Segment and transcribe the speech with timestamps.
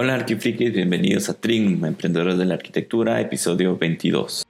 [0.00, 4.44] Hola arquifrikis, bienvenidos a Trim, Emprendedores de la Arquitectura, episodio 22.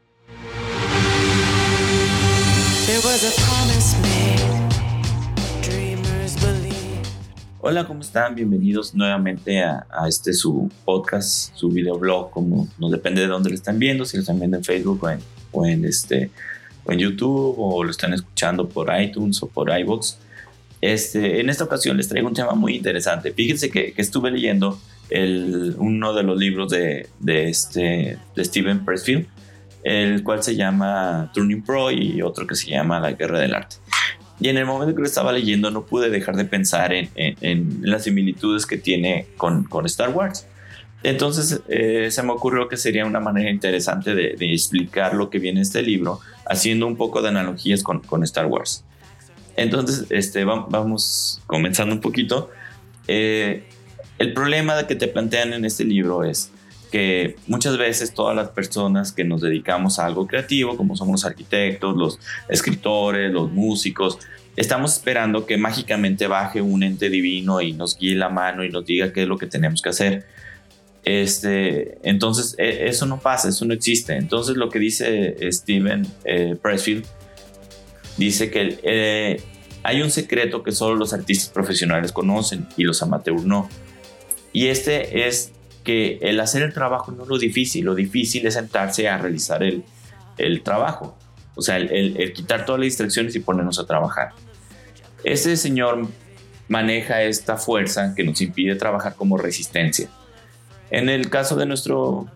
[7.60, 8.34] Hola, ¿cómo están?
[8.34, 13.78] Bienvenidos nuevamente a, este su podcast, su videoblog, como no depende de dónde lo están
[13.78, 15.02] viendo, si lo están viendo en Facebook
[15.52, 16.30] o en, este,
[16.84, 20.18] o en YouTube o lo están escuchando por iTunes o por iVoox.
[20.82, 23.32] Este, en esta ocasión les traigo un tema muy interesante.
[23.32, 24.78] Fíjense que, estuve leyendo
[25.10, 29.26] uno de los libros de, de, este, de Steven Pressfield,
[29.84, 33.76] el cual se llama Turning Pro y otro que se llama La Guerra del Arte.
[34.40, 37.80] Y en el momento que lo estaba leyendo no pude dejar de pensar en, en,
[37.82, 40.46] las similitudes que tiene con, con Star Wars.
[41.02, 45.60] Entonces eh, se me ocurrió que sería una manera interesante de, explicar lo que viene
[45.60, 48.84] en este libro, haciendo un poco de analogías con, con Star Wars.
[49.56, 52.50] Entonces, este, vamos comenzando un poquito.
[53.08, 53.64] Eh,
[54.18, 56.50] el problema que te plantean en este libro es
[56.90, 61.24] que muchas veces todas las personas que nos dedicamos a algo creativo, como somos los
[61.24, 64.18] arquitectos, los escritores, los músicos,
[64.56, 68.84] estamos esperando que mágicamente baje un ente divino y nos guíe la mano y nos
[68.84, 70.26] diga qué es lo que tenemos que hacer.
[71.04, 74.16] Este, entonces, e, eso no pasa, eso no existe.
[74.16, 77.06] Entonces, lo que dice Steven eh, Pressfield
[78.16, 79.40] dice que eh,
[79.82, 83.68] hay un secreto que solo los artistas profesionales conocen y los amateurs no.
[84.52, 85.52] Y este es
[85.84, 89.62] que el hacer el trabajo no es lo difícil, lo difícil es sentarse a realizar
[89.62, 89.84] el,
[90.36, 91.16] el trabajo.
[91.54, 94.30] O sea, el, quitar todas las distracciones y ponernos a trabajar.
[95.24, 96.06] Este señor
[96.68, 100.08] maneja esta fuerza que nos impide trabajar como resistencia.
[100.90, 102.26] En el caso de nuestro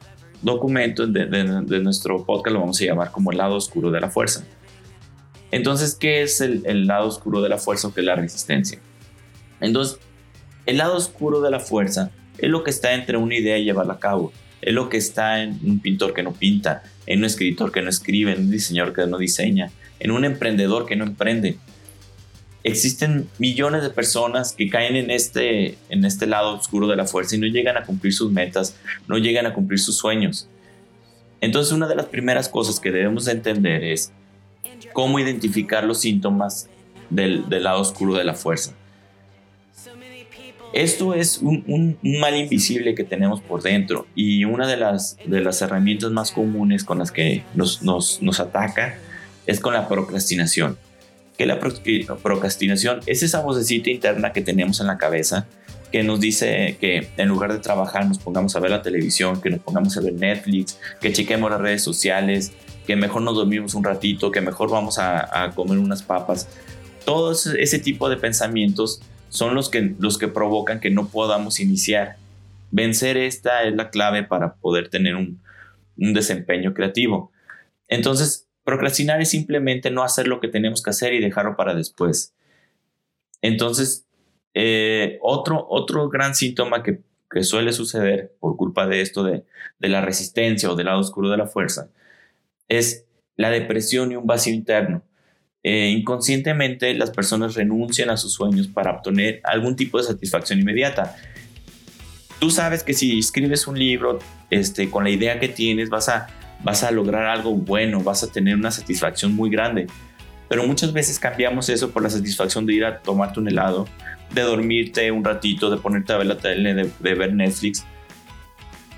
[0.42, 4.10] documento, de, de nuestro podcast, lo vamos a llamar como el lado oscuro de la
[4.10, 4.44] fuerza.
[5.52, 8.80] Entonces, ¿qué es el, lado oscuro de la fuerza o qué es la resistencia?
[9.60, 10.00] Entonces,
[10.66, 13.94] el lado oscuro de la fuerza es lo que está entre una idea y llevarla
[13.94, 14.32] a cabo.
[14.60, 17.90] Es lo que está en un pintor que no pinta, en un escritor que no
[17.90, 21.58] escribe, en un diseñador que no diseña, en un emprendedor que no emprende.
[22.64, 27.34] Existen millones de personas que caen en este, en este lado oscuro de la fuerza
[27.34, 28.76] y no llegan a cumplir sus metas,
[29.08, 30.48] no llegan a cumplir sus sueños.
[31.40, 34.12] Entonces una de las primeras cosas que debemos entender es
[34.92, 36.68] cómo identificar los síntomas
[37.10, 38.74] del, lado oscuro de la fuerza.
[40.72, 45.60] Esto es un, mal invisible que tenemos por dentro y una de las, de las
[45.60, 48.96] herramientas más comunes con las que nos, nos, ataca
[49.46, 50.78] es con la procrastinación.
[51.36, 55.46] Que la procrastinación es esa vocecita interna que tenemos en la cabeza
[55.92, 59.50] que nos dice que en lugar de trabajar nos pongamos a ver la televisión, que
[59.50, 62.52] nos pongamos a ver Netflix, que chequemos las redes sociales,
[62.86, 66.48] que mejor nos dormimos un ratito, que mejor vamos a, comer unas papas.
[67.04, 72.16] Todo ese tipo de pensamientos son los que, los que provocan que no podamos iniciar.
[72.70, 75.40] Vencer esta es la clave para poder tener un,
[75.96, 77.32] desempeño creativo.
[77.88, 82.34] Entonces, procrastinar es simplemente no hacer lo que tenemos que hacer y dejarlo para después.
[83.40, 84.06] Entonces,
[84.52, 87.00] eh, otro, otro gran síntoma que,
[87.42, 89.44] suele suceder por culpa de esto de,
[89.78, 91.88] de la resistencia o del lado oscuro de la fuerza
[92.68, 93.06] es
[93.36, 95.02] la depresión y un vacío interno.
[95.64, 101.16] Eh, inconscientemente las personas renuncian a sus sueños para obtener algún tipo de satisfacción inmediata.
[102.40, 104.18] Tú sabes que si escribes un libro
[104.50, 106.26] este, con la idea que tienes vas a,
[106.64, 109.86] vas a lograr algo bueno, vas a tener una satisfacción muy grande.
[110.48, 113.88] Pero muchas veces cambiamos eso por la satisfacción de ir a tomarte un helado,
[114.34, 117.86] de dormirte un ratito, de ponerte a ver la tele, de ver Netflix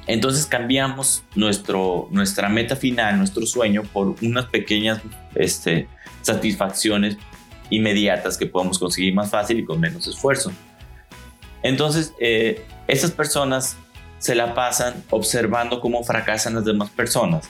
[0.06, 5.00] entonces cambiamos nuestro, nuestra meta final, nuestro sueño, por unas pequeñas
[5.34, 5.88] este,
[6.24, 7.16] satisfacciones
[7.70, 10.52] inmediatas que podemos conseguir más fácil y con menos esfuerzo.
[11.62, 13.76] Entonces, eh, esas personas
[14.18, 17.48] se la pasan observando cómo fracasan las demás personas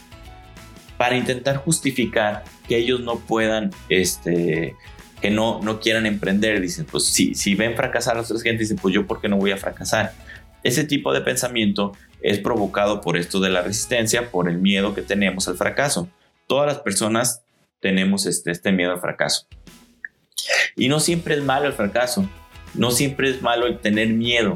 [0.96, 4.76] para intentar justificar que ellos no puedan, este,
[5.20, 6.60] que no, no quieran emprender.
[6.60, 9.36] Dicen, pues si, si ven fracasar a otras gente, dicen, pues yo, ¿por qué no
[9.36, 10.12] voy a fracasar?
[10.62, 11.92] Ese tipo de pensamiento
[12.22, 16.08] es provocado por esto de la resistencia, por el miedo que tenemos al fracaso.
[16.46, 17.43] Todas las personas
[17.84, 19.46] tenemos este, este miedo al fracaso.
[20.74, 22.26] Y no siempre es malo el fracaso,
[22.72, 24.54] no siempre es malo el tener miedo.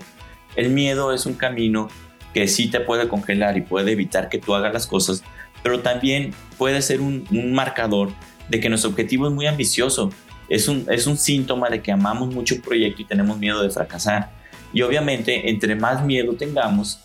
[0.57, 1.91] El miedo es un camino
[2.33, 5.23] que sí te puede congelar y puede evitar que tú hagas las cosas,
[5.63, 8.13] pero también puede ser un, marcador
[8.49, 10.11] de que nuestro objetivo es muy ambicioso.
[10.49, 13.69] Es un, es un síntoma de que amamos mucho un proyecto y tenemos miedo de
[13.69, 14.31] fracasar.
[14.73, 16.99] Y obviamente, entre más miedo tengamos,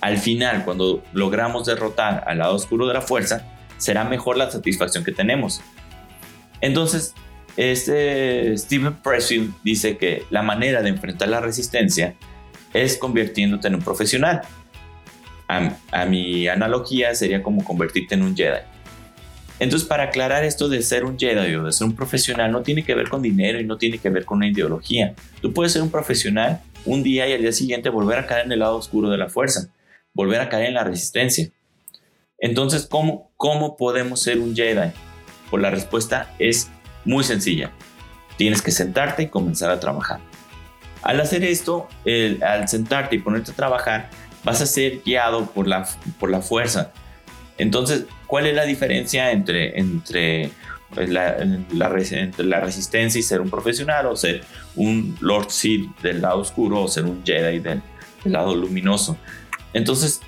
[0.00, 5.02] al final, cuando logramos derrotar al lado oscuro de la fuerza, será mejor la satisfacción
[5.02, 5.60] que tenemos.
[6.60, 7.14] Entonces,
[7.56, 12.14] este Steven Pressfield dice que la manera de enfrentar la resistencia
[12.72, 14.42] es convirtiéndote en un profesional.
[15.48, 18.60] A, mi analogía sería como convertirte en un Jedi.
[19.58, 22.84] Entonces, para aclarar esto de ser un Jedi o de ser un profesional, no tiene
[22.84, 25.14] que ver con dinero y no tiene que ver con una ideología.
[25.42, 28.52] Tú puedes ser un profesional un día y al día siguiente volver a caer en
[28.52, 29.68] el lado oscuro de la fuerza,
[30.14, 31.50] volver a caer en la resistencia.
[32.40, 34.90] Entonces, ¿cómo, cómo podemos ser un Jedi?
[35.50, 36.70] Pues la respuesta es
[37.04, 37.70] muy sencilla.
[38.36, 40.20] Tienes que sentarte y comenzar a trabajar.
[41.02, 41.88] Al hacer esto,
[42.42, 44.10] al sentarte y ponerte a trabajar,
[44.44, 45.86] vas a ser guiado por la,
[46.18, 46.92] por la fuerza.
[47.58, 50.50] Entonces, ¿cuál es la diferencia entre, entre,
[50.94, 51.36] pues, la,
[51.72, 54.42] la, resistencia y ser un profesional o ser
[54.76, 57.82] un Lord Sith del lado oscuro o ser un Jedi del,
[58.24, 59.16] lado luminoso?
[59.72, 60.20] Entonces,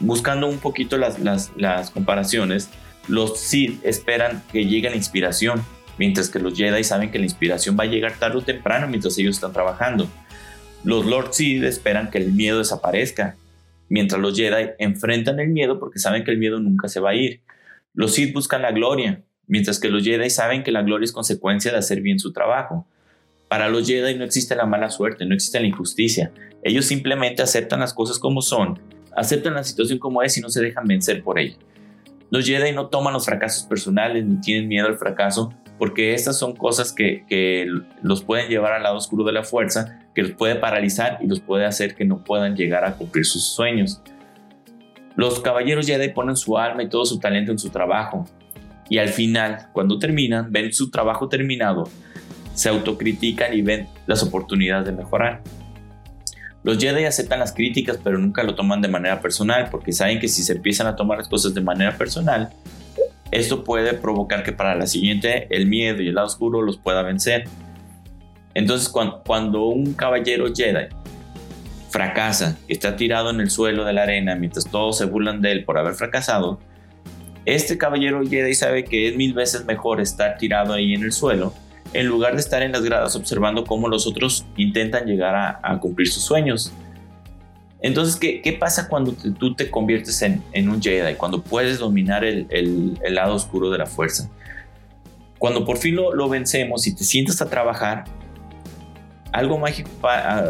[0.00, 2.70] buscando un poquito las, las, las comparaciones,
[3.08, 5.62] los Sith esperan que llegue la inspiración
[5.98, 9.18] mientras que los Jedi saben que la inspiración va a llegar tarde o temprano mientras
[9.18, 10.08] ellos están trabajando.
[10.84, 13.36] Los Lord Sith esperan que el miedo desaparezca,
[13.88, 17.14] mientras los Jedi enfrentan el miedo porque saben que el miedo nunca se va a
[17.14, 17.42] ir.
[17.94, 21.72] Los Sith buscan la gloria, mientras que los Jedi saben que la gloria es consecuencia
[21.72, 22.86] de hacer bien su trabajo.
[23.48, 26.32] Para los Jedi no existe la mala suerte, no existe la injusticia.
[26.62, 28.78] Ellos simplemente aceptan las cosas como son,
[29.18, 31.56] aceptan la situación como es y no se dejan vencer por ella.
[32.30, 36.54] Los Jedi no toman los fracasos personales ni tienen miedo al fracaso porque estas son
[36.54, 37.66] cosas que,
[38.02, 41.40] los pueden llevar al lado oscuro de la fuerza, que los puede paralizar y los
[41.40, 44.02] puede hacer que no puedan llegar a cumplir sus sueños.
[45.16, 48.24] Los caballeros Jedi ponen su alma y todo su talento en su trabajo.
[48.88, 51.84] Y al final, cuando terminan, ven su trabajo terminado,
[52.54, 55.42] se autocritican y ven las oportunidades de mejorar.
[56.64, 60.28] Los Jedi aceptan las críticas, pero nunca lo toman de manera personal, porque saben que
[60.28, 62.50] si se empiezan a tomar las cosas de manera personal,
[63.30, 67.02] esto puede provocar que para la siguiente el miedo y el lado oscuro los pueda
[67.02, 67.44] vencer.
[68.54, 70.86] Entonces cuando, un caballero Jedi
[71.90, 75.64] fracasa, está tirado en el suelo de la arena mientras todos se burlan de él
[75.64, 76.58] por haber fracasado,
[77.44, 81.54] este caballero Jedi sabe que es mil veces mejor estar tirado ahí en el suelo
[81.92, 86.08] en lugar de estar en las gradas observando cómo los otros intentan llegar a cumplir
[86.08, 86.72] sus sueños.
[87.80, 91.14] Entonces, ¿qué, pasa cuando tú te conviertes en, un Jedi?
[91.14, 94.28] Cuando puedes dominar el, lado oscuro de la fuerza.
[95.38, 98.04] Cuando por fin lo, vencemos y te sientas a trabajar,
[99.30, 99.90] algo mágico,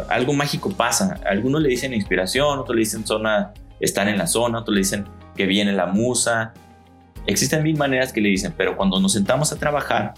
[0.08, 1.20] algo mágico pasa.
[1.26, 5.04] Algunos le dicen inspiración, otros le dicen zona, estar en la zona, otros le dicen
[5.36, 6.54] que viene la musa.
[7.26, 10.14] Existen mil maneras que le dicen, pero cuando nos sentamos a trabajar,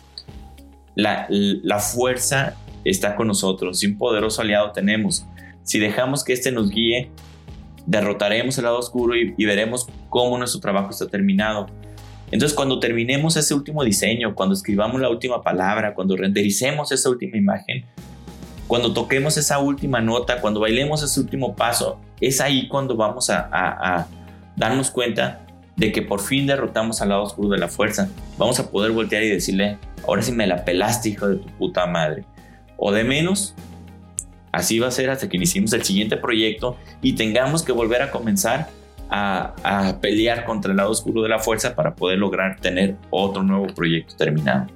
[1.02, 2.54] la, fuerza
[2.84, 5.24] está con nosotros y un poderoso aliado tenemos.
[5.62, 7.10] Si dejamos que este nos guíe,
[7.86, 11.66] derrotaremos el lado oscuro y, veremos cómo nuestro trabajo está terminado.
[12.30, 17.36] Entonces, cuando terminemos ese último diseño, cuando escribamos la última palabra, cuando rendericemos esa última
[17.36, 17.84] imagen,
[18.68, 24.06] cuando toquemos esa última nota, cuando bailemos ese último paso, es ahí cuando vamos a,
[24.56, 25.44] darnos cuenta
[25.80, 28.08] de que por fin derrotamos al lado oscuro de la fuerza.
[28.38, 31.86] Vamos a poder voltear y decirle, ahora sí me la pelaste, hijo de tu puta
[31.86, 32.24] madre.
[32.76, 33.54] O de menos,
[34.52, 38.10] Así va a ser hasta que iniciemos el siguiente proyecto y tengamos que volver a
[38.10, 38.68] comenzar
[39.08, 43.66] a, pelear contra el lado oscuro de la fuerza para poder lograr tener otro nuevo
[43.68, 44.66] proyecto terminado.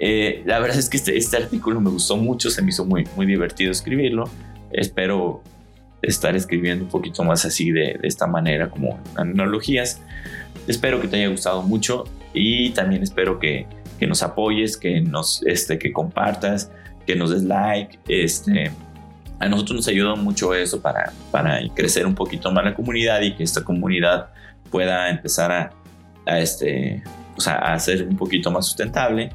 [0.00, 3.08] Eh, la verdad es que este, este, artículo me gustó mucho, se me hizo muy,
[3.16, 4.30] muy divertido escribirlo.
[4.70, 5.42] Espero
[6.02, 10.00] estar escribiendo un poquito más así de, esta manera, como analogías.
[10.66, 13.66] Espero que te haya gustado mucho y también espero que,
[13.98, 16.70] que nos apoyes, que nos este, que compartas,
[17.06, 17.98] que nos des like.
[18.08, 18.70] Este,
[19.40, 23.34] a nosotros nos ayuda mucho eso para, para crecer un poquito más la comunidad y
[23.34, 24.30] que esta comunidad
[24.70, 25.72] pueda empezar a,
[26.26, 27.02] a este,
[27.36, 29.30] o sea, a ser un poquito más sustentable.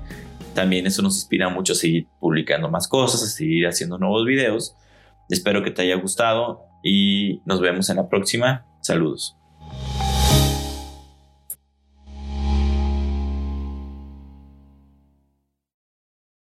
[0.53, 4.75] También eso nos inspira mucho a seguir publicando más cosas, a seguir haciendo nuevos videos.
[5.29, 8.65] Espero que te haya gustado y nos vemos en la próxima.
[8.81, 9.37] Saludos.